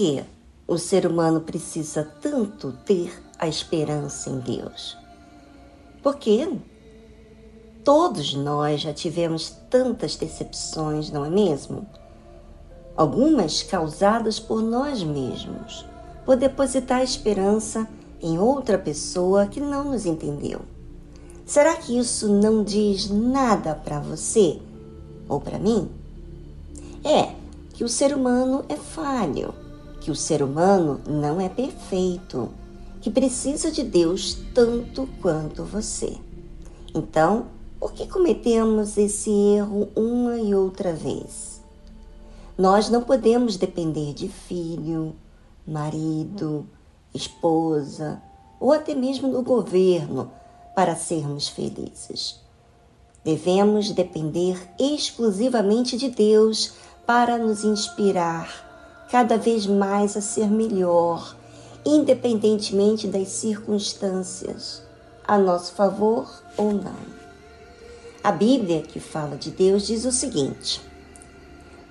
[0.00, 0.24] que
[0.66, 4.96] o ser humano precisa tanto ter a esperança em Deus?
[6.02, 6.50] Porque
[7.84, 11.86] todos nós já tivemos tantas decepções, não é mesmo?
[12.96, 15.84] Algumas causadas por nós mesmos,
[16.24, 17.86] por depositar esperança
[18.22, 20.62] em outra pessoa que não nos entendeu.
[21.44, 24.62] Será que isso não diz nada para você
[25.28, 25.90] ou para mim?
[27.04, 27.34] É
[27.74, 29.52] que o ser humano é falho,
[30.00, 32.48] que o ser humano não é perfeito,
[33.00, 36.16] que precisa de Deus tanto quanto você.
[36.94, 37.46] Então,
[37.78, 41.60] por que cometemos esse erro uma e outra vez?
[42.58, 45.14] Nós não podemos depender de filho,
[45.66, 46.66] marido,
[47.14, 48.20] esposa
[48.58, 50.30] ou até mesmo do governo
[50.74, 52.38] para sermos felizes.
[53.24, 56.74] Devemos depender exclusivamente de Deus
[57.06, 58.69] para nos inspirar
[59.10, 61.36] cada vez mais a ser melhor,
[61.84, 64.82] independentemente das circunstâncias,
[65.26, 67.20] a nosso favor ou não.
[68.22, 70.80] A Bíblia, que fala de Deus, diz o seguinte: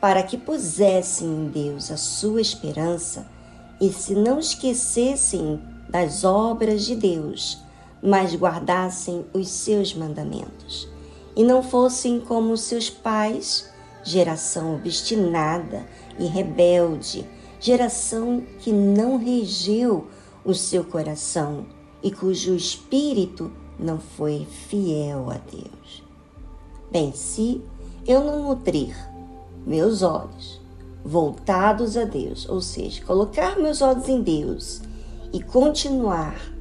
[0.00, 3.26] para que pusessem em Deus a sua esperança
[3.80, 7.58] e se não esquecessem das obras de Deus,
[8.02, 10.88] mas guardassem os seus mandamentos,
[11.34, 13.70] e não fossem como seus pais,
[14.06, 15.86] geração obstinada
[16.18, 17.26] e rebelde,
[17.60, 20.06] geração que não regeu
[20.44, 21.66] o seu coração
[22.02, 26.02] e cujo espírito não foi fiel a Deus.
[26.90, 27.60] Bem, se
[28.06, 28.96] eu não nutrir
[29.66, 30.60] meus olhos
[31.04, 34.80] voltados a Deus, ou seja, colocar meus olhos em Deus
[35.32, 36.56] e continuar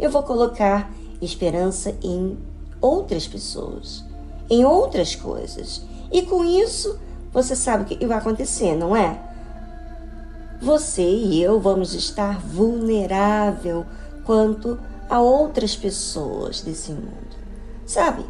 [0.00, 2.38] eu vou colocar esperança em
[2.80, 4.02] outras pessoas,
[4.48, 5.84] em outras coisas.
[6.10, 6.98] E com isso,
[7.32, 9.20] você sabe o que vai acontecer, não é?
[10.60, 13.86] Você e eu vamos estar vulnerável
[14.24, 14.78] quanto
[15.08, 17.36] a outras pessoas desse mundo.
[17.86, 18.24] Sabe?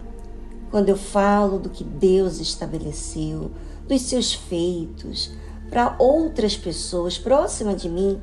[0.70, 3.50] Quando eu falo do que Deus estabeleceu,
[3.88, 5.32] dos seus feitos
[5.68, 8.20] para outras pessoas próximas de mim,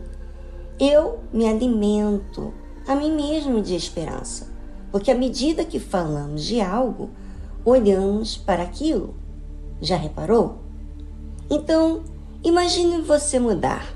[0.79, 2.53] eu me alimento
[2.87, 4.47] a mim mesmo de esperança,
[4.91, 7.09] porque à medida que falamos de algo,
[7.65, 9.13] olhamos para aquilo.
[9.81, 10.57] Já reparou?
[11.49, 12.03] Então,
[12.43, 13.93] imagine você mudar.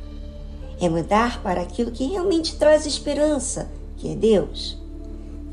[0.80, 4.78] É mudar para aquilo que realmente traz esperança, que é Deus.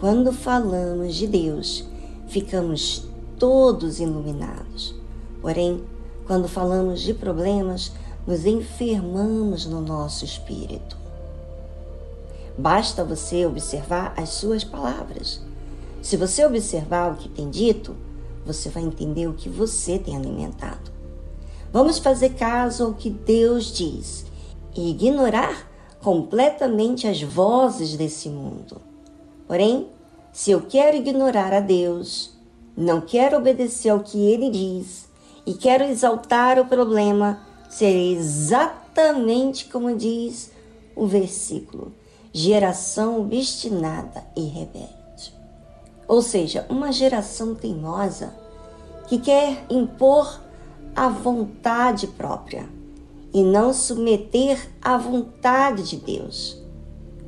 [0.00, 1.84] Quando falamos de Deus,
[2.28, 3.06] ficamos
[3.38, 4.94] todos iluminados.
[5.40, 5.82] Porém,
[6.26, 7.92] quando falamos de problemas,
[8.26, 10.96] nos enfermamos no nosso espírito.
[12.56, 15.40] Basta você observar as suas palavras.
[16.02, 17.96] Se você observar o que tem dito,
[18.48, 20.90] você vai entender o que você tem alimentado.
[21.70, 24.24] Vamos fazer caso ao que Deus diz
[24.74, 25.70] e ignorar
[26.00, 28.80] completamente as vozes desse mundo.
[29.46, 29.88] Porém,
[30.32, 32.32] se eu quero ignorar a Deus,
[32.74, 35.08] não quero obedecer ao que ele diz
[35.44, 40.50] e quero exaltar o problema, serei exatamente como diz
[40.96, 41.92] o versículo
[42.32, 44.97] geração obstinada e rebelde.
[46.08, 48.34] Ou seja, uma geração teimosa
[49.06, 50.40] que quer impor
[50.96, 52.68] a vontade própria
[53.32, 56.60] e não submeter à vontade de Deus.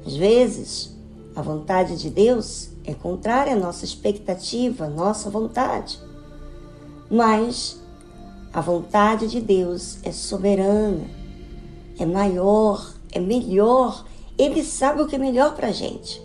[0.04, 0.96] Às vezes,
[1.36, 6.00] a vontade de Deus é contrária à nossa expectativa, à nossa vontade.
[7.10, 7.78] Mas
[8.50, 11.04] a vontade de Deus é soberana,
[11.98, 14.04] é maior, é melhor
[14.40, 16.22] ele sabe o que é melhor para a gente.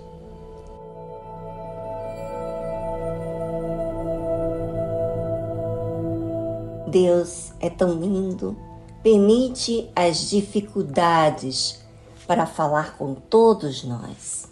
[6.95, 8.55] Deus é tão lindo,
[9.03, 11.83] permite as dificuldades
[12.25, 14.47] para falar com todos nós,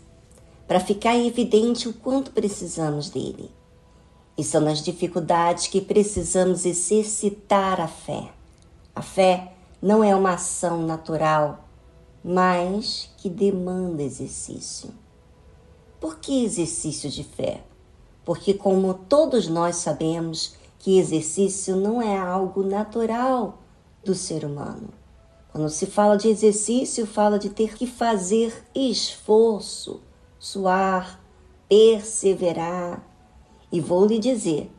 [0.68, 3.50] para ficar evidente o quanto precisamos dele.
[4.38, 8.30] E são nas dificuldades que precisamos exercitar a fé.
[8.94, 11.64] A fé não é uma ação natural,
[12.22, 14.90] mas que demanda exercício.
[15.98, 17.64] Por que exercício de fé?
[18.26, 23.60] Porque, como todos nós sabemos, que exercício não é algo natural
[24.04, 24.90] do ser humano.
[25.50, 30.02] Quando se fala de exercício, fala de ter que fazer esforço,
[30.38, 31.22] suar,
[31.70, 33.02] perseverar.
[33.72, 34.70] E vou lhe dizer,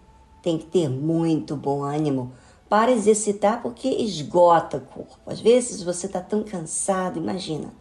[0.42, 2.34] tem que ter muito bom ânimo
[2.68, 5.16] para exercitar porque esgota o corpo.
[5.24, 7.72] Às vezes você está tão cansado, imagina.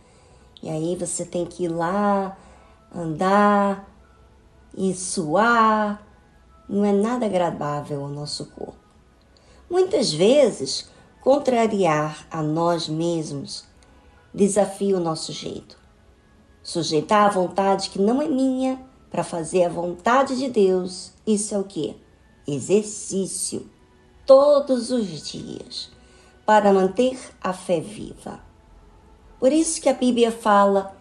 [0.61, 2.37] E aí você tem que ir lá,
[2.95, 3.85] andar
[4.77, 6.12] e suar.
[6.67, 8.75] Não é nada agradável ao nosso corpo.
[9.69, 10.89] Muitas vezes,
[11.21, 13.65] contrariar a nós mesmos
[14.33, 15.77] desafia o nosso jeito.
[16.61, 18.79] Sujeitar a vontade que não é minha
[19.11, 21.95] para fazer a vontade de Deus, isso é o que?
[22.47, 23.69] Exercício
[24.25, 25.91] todos os dias
[26.45, 28.39] para manter a fé viva.
[29.39, 30.95] Por isso que a Bíblia fala: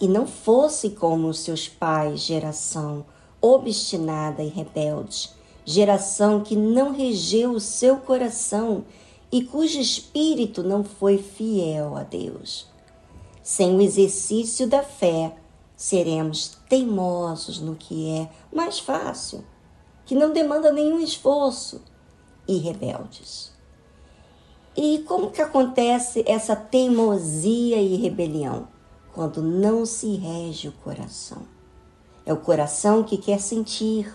[0.00, 3.04] e não fosse como os seus pais, geração
[3.44, 5.28] obstinada e rebelde,
[5.66, 8.86] geração que não regeu o seu coração
[9.30, 12.66] e cujo espírito não foi fiel a Deus.
[13.42, 15.36] Sem o exercício da fé,
[15.76, 19.44] seremos teimosos no que é mais fácil,
[20.06, 21.82] que não demanda nenhum esforço,
[22.48, 23.52] e rebeldes.
[24.74, 28.68] E como que acontece essa teimosia e rebelião?
[29.12, 31.53] Quando não se rege o coração.
[32.26, 34.12] É o coração que quer sentir,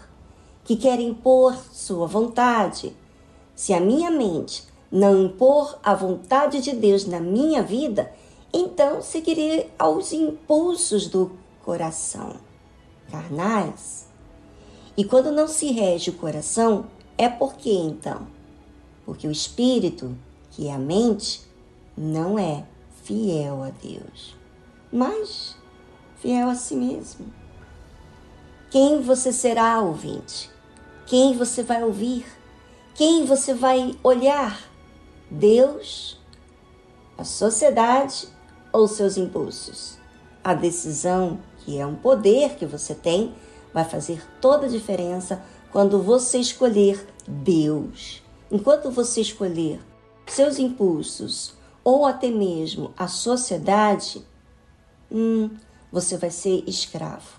[0.63, 2.95] que quer impor sua vontade.
[3.55, 8.11] Se a minha mente não impor a vontade de Deus na minha vida,
[8.51, 11.31] então seguirei aos impulsos do
[11.63, 12.37] coração,
[13.11, 14.07] carnais.
[14.97, 18.27] E quando não se rege o coração, é porque então?
[19.05, 20.17] Porque o espírito,
[20.51, 21.41] que é a mente,
[21.95, 22.65] não é
[23.03, 24.35] fiel a Deus,
[24.91, 25.55] mas
[26.17, 27.38] fiel a si mesmo.
[28.69, 30.51] Quem você será, ouvinte?
[31.07, 32.23] Quem você vai ouvir?
[32.93, 34.61] Quem você vai olhar?
[35.31, 36.19] Deus,
[37.17, 38.27] a sociedade
[38.71, 39.97] ou seus impulsos?
[40.43, 43.33] A decisão, que é um poder que você tem,
[43.73, 45.41] vai fazer toda a diferença
[45.71, 48.21] quando você escolher Deus.
[48.51, 49.79] Enquanto você escolher
[50.27, 54.23] seus impulsos ou até mesmo a sociedade,
[55.11, 55.49] hum,
[55.91, 57.38] você vai ser escravo.